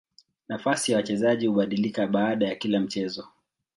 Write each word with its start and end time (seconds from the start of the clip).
Nafasi 0.49 0.91
ya 0.91 0.97
wachezaji 0.97 1.47
hubadilika 1.47 2.07
baada 2.07 2.47
ya 2.47 2.55
kila 2.55 2.79
mchezo. 2.79 3.27